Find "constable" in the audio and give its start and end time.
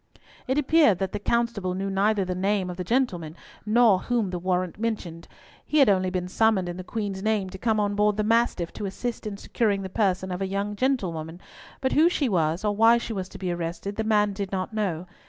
1.19-1.75